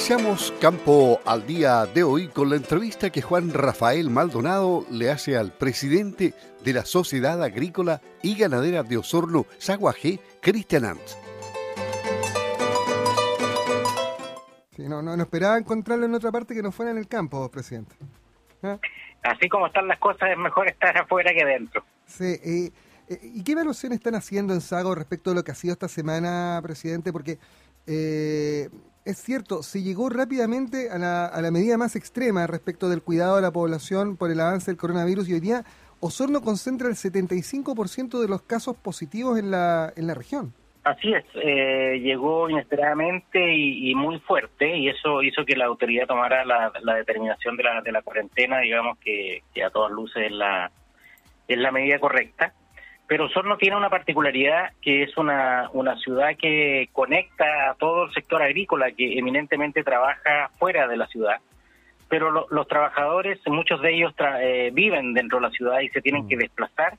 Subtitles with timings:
[0.00, 5.36] Iniciamos Campo al día de hoy con la entrevista que Juan Rafael Maldonado le hace
[5.36, 6.32] al presidente
[6.64, 11.02] de la Sociedad Agrícola y Ganadera de Osorno, Saguaje, Cristian Ant.
[14.78, 17.94] no, no, esperaba encontrarlo en otra parte que no fuera en el campo, presidente.
[18.62, 18.78] ¿Ah?
[19.22, 21.84] Así como están las cosas, es mejor estar afuera que dentro.
[22.06, 22.72] Sí, eh,
[23.22, 26.58] ¿y qué evaluación están haciendo en Sago respecto a lo que ha sido esta semana,
[26.62, 27.12] presidente?
[27.12, 27.38] Porque
[27.86, 28.70] eh,
[29.04, 33.50] es cierto, se llegó rápidamente a la, medida más extrema respecto del cuidado de la
[33.50, 35.64] población por el avance del coronavirus y hoy día
[36.00, 40.54] Osorno concentra el 75% de los casos positivos en la, en la región.
[40.82, 46.42] Así es, eh, llegó inesperadamente y, muy fuerte y eso hizo que la autoridad tomara
[46.46, 50.70] la, determinación de la, de la cuarentena, digamos que, a todas luces es la,
[51.48, 52.54] es la medida correcta.
[53.10, 58.12] Pero Osorno tiene una particularidad que es una, una ciudad que conecta a todo el
[58.12, 61.38] sector agrícola que eminentemente trabaja fuera de la ciudad.
[62.08, 66.28] Pero los trabajadores, muchos de ellos eh, viven dentro de la ciudad y se tienen
[66.28, 66.38] que mm.
[66.38, 66.98] desplazar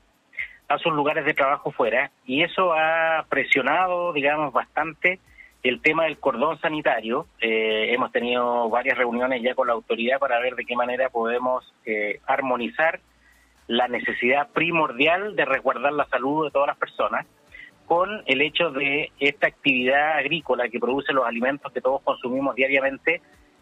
[0.68, 2.12] a sus lugares de trabajo fuera.
[2.26, 5.20] Y eso ha presionado, digamos, bastante
[5.64, 7.28] el tema del cordón sanitario.
[7.40, 11.74] Eh, hemos tenido varias reuniones ya con la autoridad para ver de qué manera podemos
[11.86, 13.00] eh, armonizar
[13.72, 17.26] la necesidad primordial de resguardar la salud de todas las personas
[17.86, 23.22] con el hecho de esta actividad agrícola que produce los alimentos que todos consumimos diariamente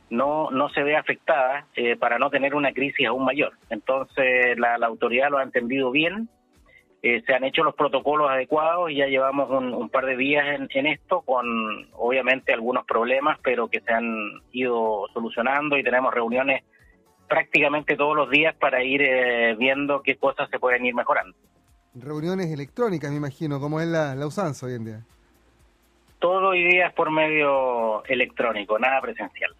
[0.09, 3.53] no, no se ve afectada eh, para no tener una crisis aún mayor.
[3.69, 6.27] Entonces la, autoridad lo ha entendido bien,
[7.03, 10.69] eh, se han hecho los protocolos adecuados y ya llevamos un, par de días en,
[10.73, 16.63] en, esto con obviamente algunos problemas, pero que se han ido solucionando y tenemos reuniones
[17.29, 21.35] prácticamente todos los días para ir eh, viendo qué cosas se pueden ir mejorando.
[21.95, 25.05] Reuniones electrónicas, me imagino, como es la, usanza hoy en día.
[26.19, 29.55] Todo hoy día es por medio electrónico, nada presencial.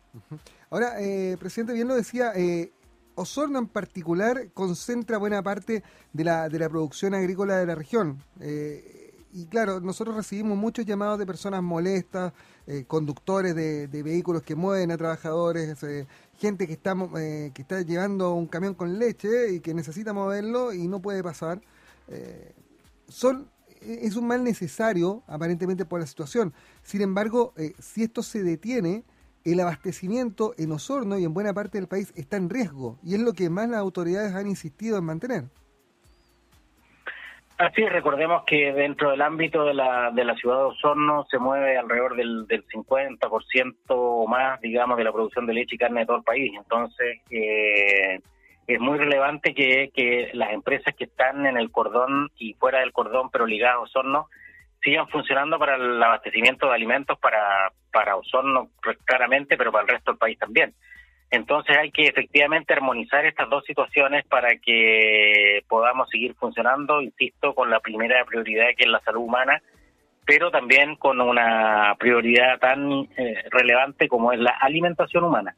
[0.70, 2.72] Ahora, eh, presidente, bien lo decía, eh,
[3.20, 5.84] Osorno en particular concentra buena parte
[6.14, 8.24] de la, de la producción agrícola de la región.
[8.40, 12.32] Eh, y claro, nosotros recibimos muchos llamados de personas molestas,
[12.66, 16.08] eh, conductores de, vehículos que mueven a trabajadores, eh,
[16.40, 20.74] gente que está, eh, que está llevando un camión con leche y que necesita moverlo
[20.74, 21.62] y no puede pasar.
[23.08, 23.50] son
[23.82, 26.54] es un mal necesario, aparentemente por la situación.
[26.84, 29.06] Sin embargo, si esto se detiene,
[29.46, 33.22] el abastecimiento en Osorno y en buena parte del país está en riesgo y es
[33.22, 35.50] lo que más las autoridades han insistido en mantener.
[37.60, 41.78] Así recordemos que dentro del ámbito de la, de la ciudad de Osorno se mueve
[41.78, 46.06] alrededor del, del 50% o más, digamos, de la producción de leche y carne de
[46.06, 46.54] todo el país.
[46.56, 48.22] Entonces, eh,
[48.66, 52.94] es muy relevante que, que las empresas que están en el cordón y fuera del
[52.94, 54.28] cordón, pero ligadas a Osorno,
[54.82, 58.70] sigan funcionando para el abastecimiento de alimentos para, para Osorno
[59.04, 60.74] claramente, pero para el resto del país también.
[61.32, 67.70] Entonces hay que efectivamente armonizar estas dos situaciones para que podamos seguir funcionando, insisto, con
[67.70, 69.62] la primera prioridad que es la salud humana,
[70.26, 75.56] pero también con una prioridad tan eh, relevante como es la alimentación humana.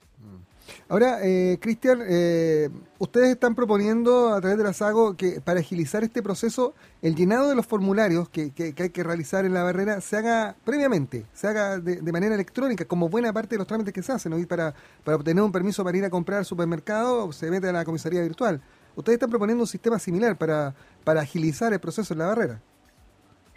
[0.92, 2.68] Ahora, eh, Cristian, eh,
[3.00, 7.48] ustedes están proponiendo a través de la SAGO que para agilizar este proceso, el llenado
[7.48, 11.80] de los formularios que, hay que realizar en la barrera se haga previamente, se haga
[11.80, 14.34] de, manera electrónica, como buena parte de los trámites que se hacen.
[14.34, 14.48] ¿no?
[14.50, 14.74] para,
[15.06, 18.22] para obtener un permiso para ir a comprar al supermercado, se mete a la comisaría
[18.22, 18.60] virtual.
[18.94, 20.74] Ustedes están proponiendo un sistema similar para,
[21.06, 22.60] para agilizar el proceso en la barrera.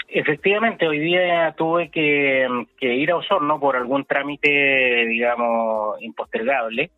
[0.06, 2.46] Efectivamente, hoy día tuve que,
[2.78, 6.92] que ir a Osorno por algún trámite, digamos, impostergable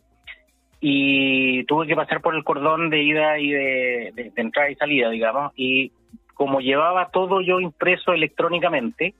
[0.88, 5.52] y tuve que pasar por el cordón de ida y de, entrada y salida, digamos,
[5.56, 5.90] y
[6.32, 9.14] como llevaba todo yo impreso electrónicamente,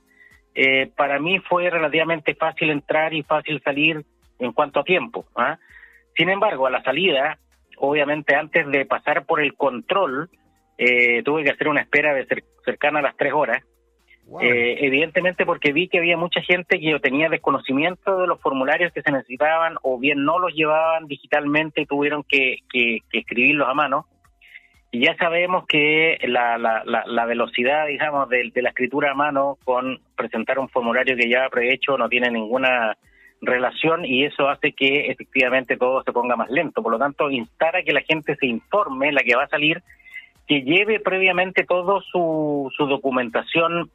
[0.54, 4.04] eh, para mí fue relativamente fácil entrar y fácil salir
[4.38, 5.27] en cuanto a tiempo.
[5.34, 5.59] ¿ah?
[6.16, 7.37] Sin embargo, a la salida,
[7.78, 10.31] obviamente antes de pasar por el control,
[10.78, 13.65] eh, tuve que hacer una espera de cercana a las tres horas,
[14.41, 19.03] eh, evidentemente porque vi que había mucha gente que tenía desconocimiento de los formularios que
[19.03, 22.59] se necesitaban o bien no los llevaban digitalmente y tuvieron que,
[23.12, 24.06] escribirlos a mano.
[24.91, 30.59] Y ya sabemos que la, la, velocidad, digamos, de, la escritura a mano con presentar
[30.59, 32.97] un formulario que ya prehecho no tiene ninguna
[33.42, 36.83] relación y eso hace que efectivamente todo se ponga más lento.
[36.83, 39.83] Por lo tanto, instar a que la gente se informe, la que va a salir,
[40.48, 43.91] que lleve previamente todo su, su documentación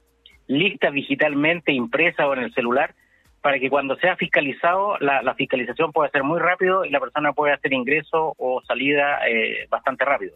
[0.51, 2.93] lista digitalmente, impresa o en el celular,
[3.41, 7.55] para que cuando sea fiscalizado, la, fiscalización pueda ser muy rápido y la persona pueda
[7.55, 10.35] hacer ingreso o salida eh, bastante rápido.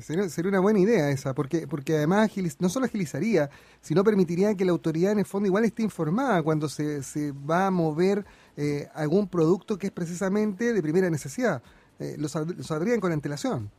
[0.00, 2.30] sería, una buena idea esa, porque porque además
[2.60, 3.48] no solo agilizaría,
[3.80, 7.68] sino permitiría que la autoridad en el fondo igual esté informada cuando se, se va
[7.68, 8.24] a mover
[8.58, 11.62] eh, algún producto que es precisamente de primera necesidad.
[12.00, 13.70] Eh, lo, sabrían con antelación.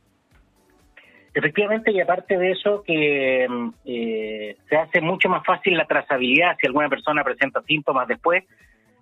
[1.32, 3.46] Efectivamente, y aparte de eso, que
[3.84, 8.44] eh, se hace mucho más fácil la trazabilidad si alguna persona presenta síntomas después,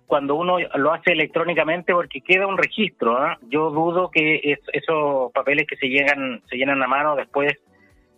[0.05, 3.17] cuando uno lo hace electrónicamente porque queda un registro.
[3.17, 3.37] ¿ah?
[3.49, 7.53] Yo dudo que esos papeles que se llegan se llenan a mano después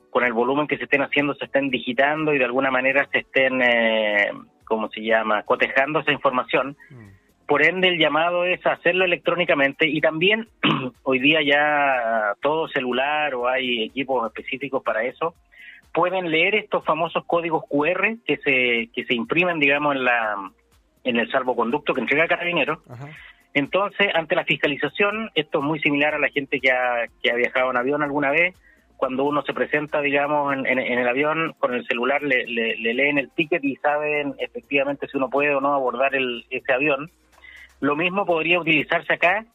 [0.09, 3.19] con el volumen que se estén haciendo se estén digitando y de alguna manera se
[3.19, 4.31] estén, eh,
[4.65, 6.77] ¿cómo se llama?, cotejando esa información.
[6.89, 7.07] Mm.
[7.51, 10.47] Por ende, el llamado es hacerlo electrónicamente y también
[11.03, 15.35] hoy día ya todo celular o hay equipos específicos para eso,
[15.93, 20.51] pueden leer estos famosos códigos QR que se, que se imprimen, digamos, en la
[21.03, 22.79] en el salvoconducto que entrega Carabineros.
[23.53, 27.35] Entonces, ante la fiscalización, esto es muy similar a la gente que ha, que ha
[27.35, 28.55] viajado en avión alguna vez.
[28.95, 33.61] Cuando uno se presenta, digamos, en, el avión con el celular, le, leen el ticket
[33.61, 37.11] y saben efectivamente si uno puede o no abordar el, ese avión.
[37.81, 39.45] Lo mismo podría utilizarse acá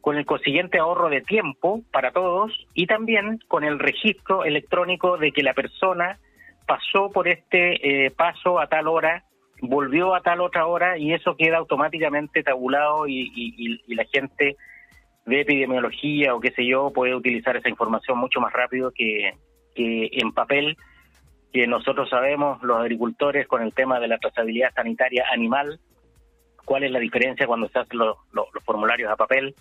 [0.00, 5.32] con el consiguiente ahorro de tiempo para todos y también con el registro electrónico de
[5.32, 6.18] que la persona
[6.66, 9.24] pasó por este eh, paso a tal hora
[9.62, 14.56] volvió a tal otra hora y eso queda automáticamente tabulado y, la gente
[15.24, 19.34] de epidemiología o qué sé yo puede utilizar esa información mucho más rápido que,
[19.76, 20.76] en papel,
[21.52, 25.78] que nosotros sabemos, los agricultores, con el tema de la trazabilidad sanitaria animal,
[26.64, 28.16] cuál es la diferencia cuando se hacen los,
[28.64, 29.54] formularios a papel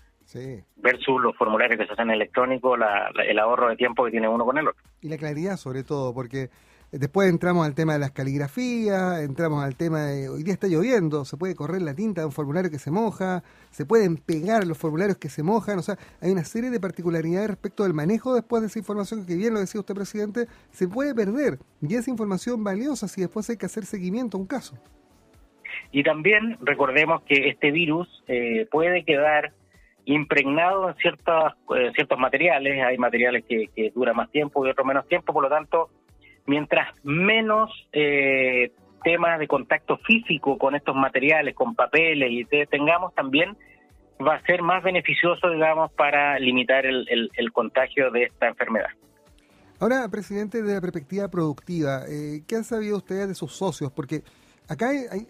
[0.78, 2.80] versus los formularios que se hacen electrónicos,
[3.28, 4.82] el ahorro de tiempo que tiene uno con el otro.
[5.02, 6.50] Y la claridad sobre todo, porque
[6.92, 11.24] Después entramos al tema de las caligrafías, entramos al tema de hoy día está lloviendo,
[11.24, 14.78] se puede correr la tinta de un formulario que se moja, se pueden pegar los
[14.78, 18.62] formularios que se mojan, o sea, hay una serie de particularidades respecto al manejo después
[18.62, 22.62] de esa información que bien lo decía usted, presidente, se puede perder y esa información
[22.62, 24.76] valiosa si después hay que hacer seguimiento a un caso.
[25.92, 29.54] Y también recordemos que este virus eh, puede quedar
[30.06, 34.86] impregnado en ciertos, eh, ciertos materiales, hay materiales que, que duran más tiempo y otros
[34.86, 35.90] menos tiempo, por lo tanto,
[36.46, 38.72] mientras menos eh,
[39.04, 43.58] temas de contacto físico con estos materiales, con papeles y tengamos también,
[44.26, 48.90] va a ser más beneficioso, digamos, para limitar el, contagio de esta enfermedad.
[49.80, 53.92] Ahora, presidente, de la perspectiva productiva, eh, ¿qué han sabido ustedes de sus socios?
[53.92, 54.22] Porque
[54.72, 55.28] acá hay,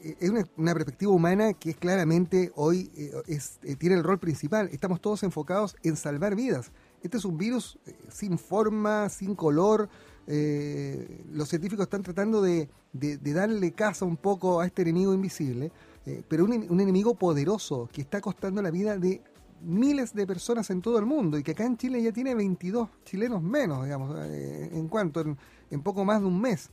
[0.57, 4.69] una, perspectiva humana que es claramente hoy eh, es, tiene el rol principal.
[4.71, 6.71] Estamos todos enfocados en salvar vidas.
[7.01, 7.79] Este es un virus
[8.09, 9.89] sin forma, sin color,
[10.27, 15.71] eh, los científicos están tratando de, darle caza un poco a este enemigo invisible,
[16.05, 19.21] eh, pero un, enemigo poderoso que está costando la vida de
[19.61, 22.89] miles de personas en todo el mundo y que acá en Chile ya tiene 22
[23.03, 26.69] chilenos menos, digamos, eh, en cuanto, en, poco más de un mes.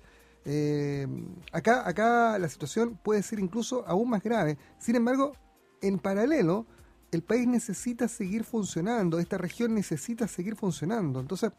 [1.53, 4.57] Acá, acá la situación puede ser incluso aún más grave.
[4.79, 5.33] Sin embargo,
[5.83, 6.67] en paralelo,
[7.13, 11.21] el país necesita seguir funcionando, esta región necesita seguir funcionando.
[11.21, 11.53] Entonces,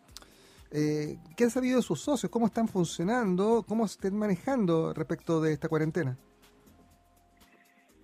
[0.71, 2.31] eh, ¿Qué han sabido de sus socios?
[2.31, 3.65] ¿Cómo están funcionando?
[3.67, 6.17] ¿Cómo se están manejando respecto de esta cuarentena?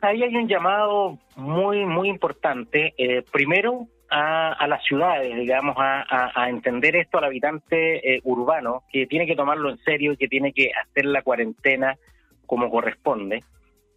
[0.01, 2.93] Ahí hay un llamado muy, muy importante.
[2.97, 9.25] Eh, primero, a, las ciudades, digamos, a, entender esto al habitante eh, urbano, que tiene
[9.25, 11.97] que tomarlo en serio y que tiene que hacer la cuarentena
[12.45, 13.43] como corresponde.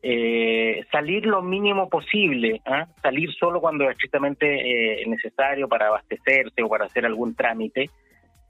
[0.03, 2.87] Eh, salir lo mínimo posible, ¿ah?
[3.03, 7.91] salir solo cuando es estrictamente necesario para abastecerse o para hacer algún trámite,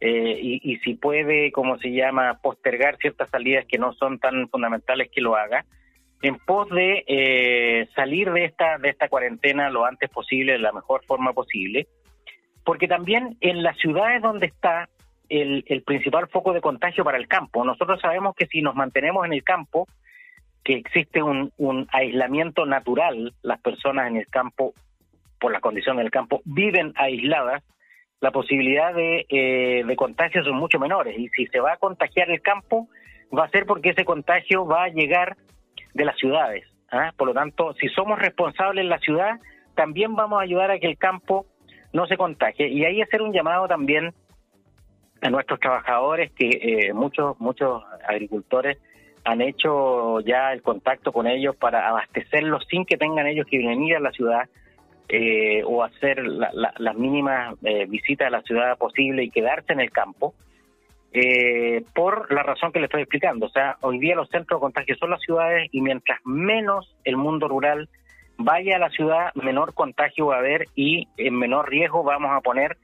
[0.00, 5.11] eh, y, si puede, como se llama, postergar ciertas salidas que no son tan fundamentales
[5.11, 5.64] que lo haga,
[6.22, 10.72] en pos de eh, salir de esta, de esta cuarentena lo antes posible, de la
[10.72, 11.87] mejor forma posible,
[12.64, 14.88] porque también en las ciudades donde está
[15.28, 19.32] el, principal foco de contagio para el campo, nosotros sabemos que si nos mantenemos en
[19.32, 19.87] el campo,
[20.64, 24.75] que existe un, un aislamiento natural, las personas en el campo,
[25.40, 27.62] por la condición del campo, viven aisladas,
[28.20, 31.16] la posibilidad de, eh, de contagio son mucho menores.
[31.16, 32.88] Y si se va a contagiar el campo,
[33.37, 35.37] va a ser porque ese contagio va a llegar
[35.95, 36.64] de las ciudades.
[36.90, 37.12] ¿ah?
[37.16, 39.40] Por lo tanto, si somos responsables en la ciudad,
[39.75, 41.47] también vamos a ayudar a que el campo
[41.92, 42.68] no se contagie.
[42.68, 44.12] Y ahí hacer un llamado también
[45.21, 48.78] a nuestros trabajadores, que eh, muchos, muchos agricultores
[49.25, 53.97] han hecho ya el contacto con ellos para abastecerlos sin que tengan ellos que venir
[53.97, 54.49] a la ciudad
[55.09, 59.90] eh, o hacer las mínimas eh, visitas a la ciudad posible y quedarse en el
[59.90, 60.35] campo,
[61.12, 63.47] eh, por la razón que le estoy explicando.
[63.47, 67.17] O sea, hoy día los centros de contagio son las ciudades y mientras menos el
[67.17, 67.88] mundo rural
[68.37, 72.41] vaya a la ciudad, menor contagio va a haber y en menor riesgo vamos a
[72.41, 72.77] poner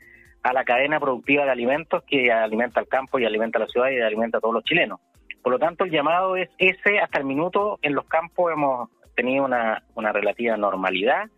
[0.43, 4.01] a la cadena productiva de alimentos que alimenta al campo y alimenta la ciudad y
[4.01, 5.01] alimenta a todos los chilenos.
[5.43, 6.99] Por lo tanto, el llamado es ese.
[6.99, 11.29] Hasta el minuto en los campos hemos tenido una, una relativa normalidad.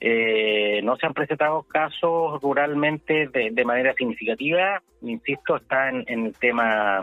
[0.00, 0.55] Eh,
[0.86, 4.80] no se han presentado casos ruralmente de, manera significativa.
[5.02, 7.00] Insisto, está en, el tema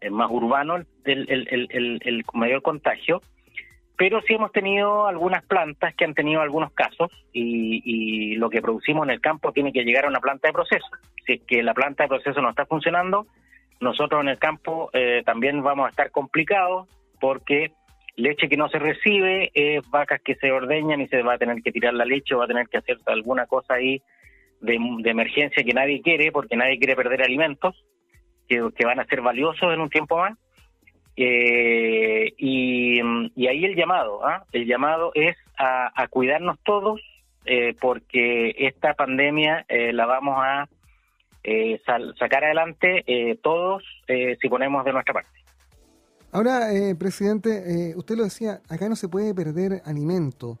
[0.00, 3.20] eh, más urbano el, mayor contagio
[3.98, 9.04] pero sí hemos tenido algunas plantas que han tenido algunos casos y, lo que producimos
[9.04, 10.86] en el campo tiene que llegar a una planta de proceso.
[11.24, 13.26] Si es que la planta de proceso no está funcionando,
[13.80, 16.88] nosotros en el campo eh, también vamos a estar complicados
[17.18, 17.72] porque
[18.16, 21.62] leche que no se recibe es vacas que se ordeñan y se va a tener
[21.62, 24.02] que tirar la leche o va a tener que hacer alguna cosa ahí
[24.60, 27.84] de, emergencia que nadie quiere porque nadie quiere perder alimentos
[28.48, 30.36] que van a ser valiosos en un tiempo más
[31.16, 34.44] eh, y, ahí el llamado, ¿ah?
[34.52, 37.00] el llamado es a, cuidarnos todos
[37.46, 40.68] eh, porque esta pandemia eh, la vamos a
[42.18, 43.04] sacar adelante
[43.40, 43.84] todos
[44.40, 45.45] si ponemos de nuestra parte.
[46.32, 46.68] Ahora,
[46.98, 50.58] presidente, usted lo decía, acá no se puede perder alimento.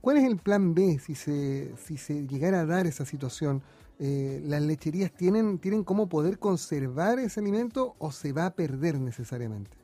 [0.00, 3.62] ¿Cuál es el plan B si se, si se llegara a dar esa situación?
[4.00, 8.94] Eh, las lecherías tienen, tienen cómo poder conservar ese alimento o se va a perder
[9.00, 9.76] necesariamente?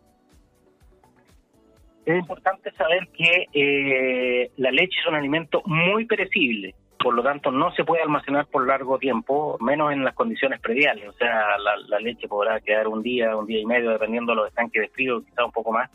[2.07, 7.51] Es importante saber que eh, la leche es un alimento muy perecible, por lo tanto
[7.51, 11.07] no se puede almacenar por largo tiempo, menos en las condiciones prediales.
[11.07, 14.49] O sea, la, leche podrá quedar un día, un día y medio, dependiendo de los
[14.49, 15.91] estanques de frío, quizá un poco más,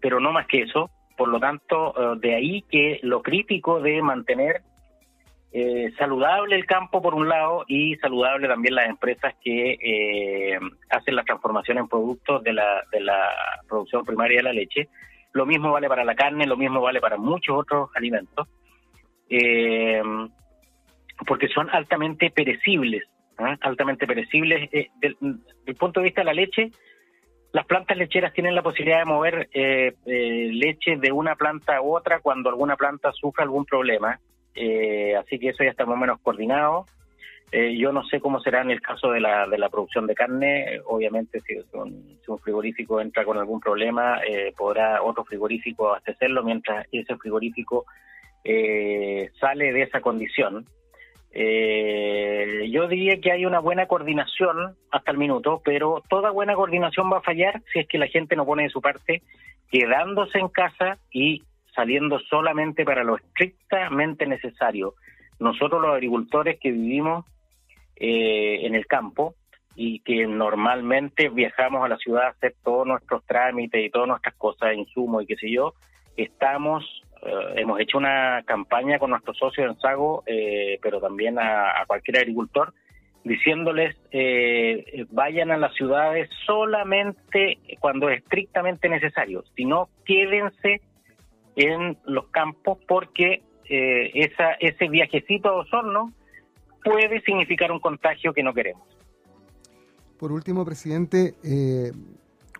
[0.00, 0.90] pero no más que eso.
[1.16, 4.62] Por lo tanto, eh, de ahí que lo crítico de mantener
[5.52, 11.14] eh, saludable el campo por un lado y saludable también las empresas que eh, hacen
[11.14, 13.30] la transformación en productos de la, de la
[13.68, 14.88] producción primaria de la leche.
[15.32, 18.48] Lo mismo vale para la carne, lo mismo vale para muchos otros alimentos,
[19.28, 20.02] eh,
[21.26, 23.04] porque son altamente perecibles,
[23.60, 24.70] altamente perecibles.
[24.70, 25.16] Del,
[25.64, 26.70] del, punto de vista de la leche,
[27.52, 29.48] las plantas lecheras tienen la posibilidad de mover
[30.04, 34.18] leche de una planta a otra cuando alguna planta sufre algún problema
[34.54, 36.86] eh, así que eso ya está más menos coordinado.
[37.52, 40.14] Eh, yo no sé cómo será en el caso de la, de la producción de
[40.14, 40.80] carne.
[40.86, 47.16] Obviamente, si un, frigorífico entra con algún problema, eh, podrá otro frigorífico abastecerlo mientras ese
[47.16, 47.84] frigorífico
[49.40, 50.66] sale de esa condición.
[51.32, 57.18] Yo diría que hay una buena coordinación hasta el minuto, pero toda buena coordinación va
[57.18, 59.22] a fallar si es que la gente no pone de su parte,
[59.70, 61.42] quedándose en casa y
[61.74, 64.94] saliendo solamente para lo estrictamente necesario.
[65.38, 67.24] Nosotros los agricultores que vivimos
[67.96, 69.34] eh, en el campo
[69.76, 74.34] y que normalmente viajamos a la ciudad a hacer todos nuestros trámites y todas nuestras
[74.34, 75.74] cosas, insumos y qué sé yo,
[76.16, 81.84] estamos, eh, hemos hecho una campaña con nuestros socios en Sago, eh, pero también a,
[81.86, 82.72] cualquier agricultor,
[83.24, 83.96] diciéndoles
[85.10, 90.80] vayan a las ciudades solamente cuando es estrictamente necesario, si no quédense
[91.56, 96.12] en los campos porque eh, esa, ese viajecito a Osorno
[96.82, 98.82] puede significar un contagio que no queremos.
[100.18, 101.92] Por último, presidente, eh,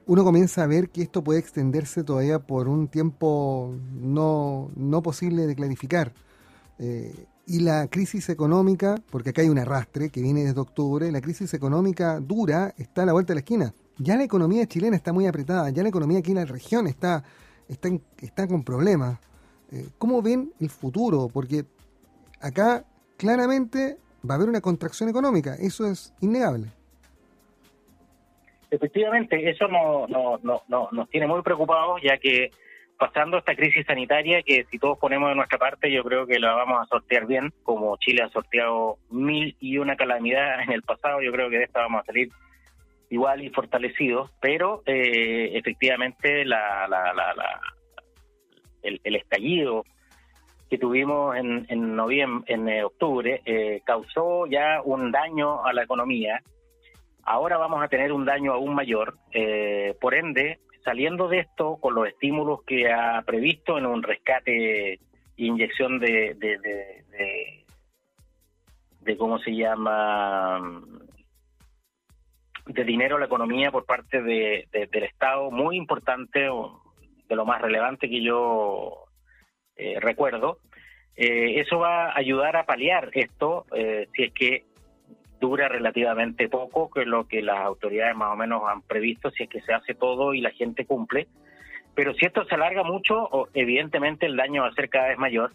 [0.07, 5.47] uno comienza a ver que esto puede extenderse todavía por un tiempo no, no posible
[5.47, 6.13] de clarificar.
[6.79, 11.21] Eh, y la crisis económica, porque acá hay un arrastre que viene desde octubre, la
[11.21, 13.75] crisis económica dura está a la vuelta de la esquina.
[13.99, 17.25] Ya la economía chilena está muy apretada, ya la economía aquí en la región está
[17.71, 19.19] están, están con problemas.
[19.71, 21.29] Eh, ¿Cómo ven el futuro?
[21.33, 21.65] Porque
[22.41, 22.85] acá
[23.17, 26.73] claramente va a haber una contracción económica, eso es innegable.
[28.71, 32.51] Efectivamente, eso no, no, no, no, nos tiene muy preocupados, ya que
[33.01, 36.53] pasando esta crisis sanitaria, que si todos ponemos de nuestra parte, yo creo que la
[36.53, 41.23] vamos a sortear bien, como Chile ha sorteado mil y una calamidad en el pasado,
[41.23, 42.29] yo creo que de esta vamos a salir
[43.09, 47.61] igual y fortalecidos, pero eh, efectivamente la, la, la,
[48.83, 49.85] el, estallido
[50.69, 55.83] que tuvimos en, en noviembre, en eh, octubre, eh, causó ya un daño a la
[55.83, 56.41] economía.
[57.25, 59.19] Ahora vamos a tener un daño aún mayor.
[60.01, 64.99] por ende, saliendo de esto, con los estímulos que ha previsto en un rescate e
[65.37, 67.65] inyección de, de, de, de,
[69.01, 70.61] de cómo se llama
[72.67, 77.61] de dinero a la economía por parte de, del Estado, muy importante, de lo más
[77.61, 79.05] relevante que yo
[79.77, 80.59] eh, recuerdo.
[81.17, 84.65] Eh, eso va a ayudar a paliar esto, eh, si es que
[85.41, 89.45] dura relativamente poco, que es lo que las autoridades más o menos han previsto, si
[89.45, 91.29] es que se hace todo y la gente cumple.
[91.95, 95.53] Pero si esto se alarga mucho, evidentemente el daño va a ser cada vez mayor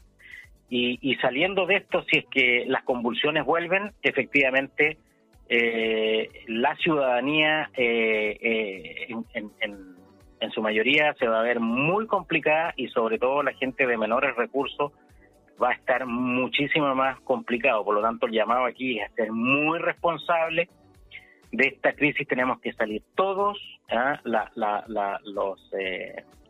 [0.70, 4.98] y, saliendo de esto, si es que las convulsiones vuelven, efectivamente
[5.48, 12.74] eh, la ciudadanía eh, eh, en, en, su mayoría se va a ver muy complicada
[12.78, 14.92] y sobre todo la gente de menores recursos
[15.62, 17.84] va a estar muchísimo más complicado.
[17.84, 20.70] Por lo tanto, el llamado aquí es a ser muy responsable.
[21.52, 23.58] De esta crisis tenemos que salir todos.
[23.90, 24.20] ¿ah?
[25.24, 25.72] los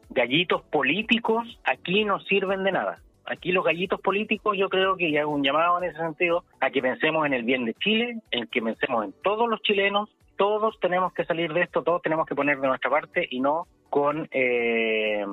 [0.10, 3.00] gallitos políticos aquí no sirven de nada.
[3.26, 6.70] Aquí los gallitos políticos yo creo que ya hago un llamado en ese sentido a
[6.70, 10.80] que pensemos en el bien de Chile, en que pensemos en todos los chilenos, todos
[10.80, 14.28] tenemos que salir de esto, todos tenemos que poner de nuestra parte y no con
[14.32, 15.24] eh,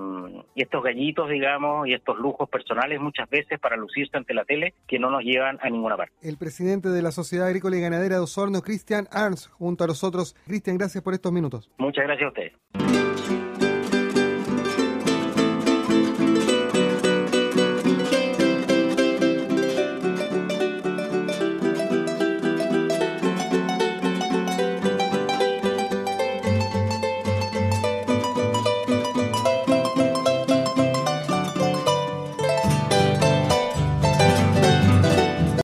[0.54, 5.00] estos gallitos, digamos, y estos lujos personales muchas veces para lucirse ante la tele que
[5.00, 6.14] no nos llevan a ninguna parte.
[6.22, 10.36] El presidente de la Sociedad Agrícola y Ganadera de Osorno, Cristian Arns, junto a nosotros.
[10.46, 11.68] Cristian, gracias por estos minutos.
[11.76, 12.52] Muchas gracias a ustedes.